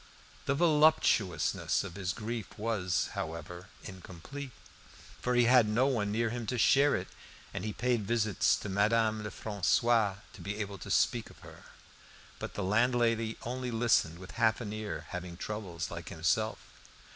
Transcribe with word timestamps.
The 0.47 0.55
voluptuousness 0.55 1.83
of 1.83 1.93
his 1.93 2.11
grief 2.11 2.57
was, 2.57 3.09
however, 3.13 3.67
incomplete, 3.83 4.49
for 5.21 5.35
he 5.35 5.43
had 5.43 5.69
no 5.69 5.85
one 5.85 6.11
near 6.11 6.31
him 6.31 6.47
to 6.47 6.57
share 6.57 6.95
it, 6.95 7.07
and 7.53 7.63
he 7.63 7.71
paid 7.71 8.07
visits 8.07 8.55
to 8.55 8.67
Madame 8.67 9.23
Lefrancois 9.23 10.15
to 10.33 10.41
be 10.41 10.55
able 10.57 10.79
to 10.79 10.89
speak 10.89 11.29
of 11.29 11.37
her. 11.41 11.65
But 12.39 12.55
the 12.55 12.63
landlady 12.63 13.37
only 13.43 13.69
listened 13.69 14.17
with 14.17 14.31
half 14.41 14.59
an 14.59 14.73
ear, 14.73 15.05
having 15.09 15.37
troubles 15.37 15.91
like 15.91 16.09
himself. 16.09 16.57